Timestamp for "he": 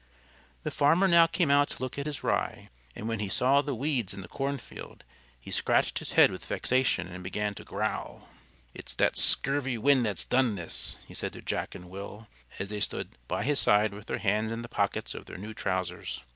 3.19-3.29, 5.39-5.51, 11.07-11.13